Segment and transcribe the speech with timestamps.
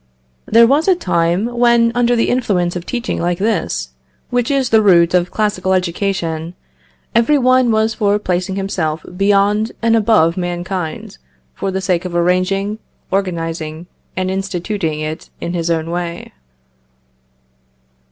[0.47, 3.89] There was a time when, under the influence of teaching like this,
[4.31, 6.55] which is the root of classical education,
[7.13, 11.19] every one was for placing himself beyond and above mankind,
[11.53, 12.79] for the sake of arranging,
[13.11, 13.85] organising,
[14.17, 16.33] and instituting it in his own way.